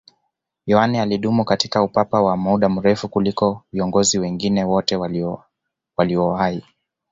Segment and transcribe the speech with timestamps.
[0.65, 4.95] yohane alidumu katika upapa kwa muda mrefu kuliko viongozi wengine wote
[5.97, 6.63] waliowahi